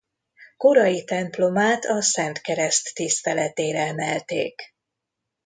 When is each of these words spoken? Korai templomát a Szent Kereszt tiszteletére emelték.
Korai 0.57 1.03
templomát 1.03 1.85
a 1.85 2.01
Szent 2.01 2.41
Kereszt 2.41 2.93
tiszteletére 2.93 3.79
emelték. 3.85 4.73